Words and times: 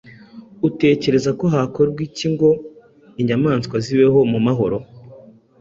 utekereza 0.67 1.29
ko 1.39 1.45
hakorwa 1.55 1.99
iki 2.07 2.27
ngo 2.33 2.49
inyamaswa 3.21 3.75
zibeho 3.85 4.19
mu 4.31 4.39
mahoro 4.45 4.77